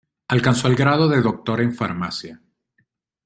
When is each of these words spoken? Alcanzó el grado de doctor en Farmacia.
Alcanzó 0.29 0.67
el 0.67 0.75
grado 0.75 1.07
de 1.07 1.21
doctor 1.21 1.61
en 1.61 1.75
Farmacia. 1.75 2.41